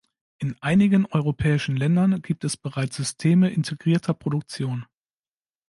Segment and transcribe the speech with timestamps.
[0.39, 4.87] In einigen europäischen Ländern gibt es bereits Systeme integrierter Produktion.